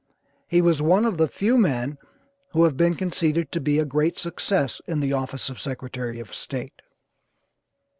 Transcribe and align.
He 0.47 0.63
was 0.63 0.81
one 0.81 1.05
of 1.05 1.17
the 1.19 1.27
few 1.27 1.59
men 1.59 1.99
who 2.53 2.63
have 2.63 2.75
been 2.75 2.95
conceded 2.95 3.51
to 3.51 3.59
be 3.61 3.77
a 3.77 3.85
great 3.85 4.17
success 4.17 4.81
in 4.87 4.99
the 4.99 5.13
office 5.13 5.47
of 5.47 5.59
Secretary 5.59 6.19
of 6.19 6.33
State. 6.33 6.81